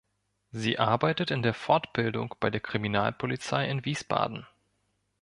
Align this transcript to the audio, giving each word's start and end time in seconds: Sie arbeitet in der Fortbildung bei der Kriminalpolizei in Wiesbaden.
Sie 0.49 0.79
arbeitet 0.79 1.29
in 1.29 1.43
der 1.43 1.53
Fortbildung 1.53 2.33
bei 2.39 2.49
der 2.49 2.59
Kriminalpolizei 2.59 3.69
in 3.69 3.85
Wiesbaden. 3.85 4.47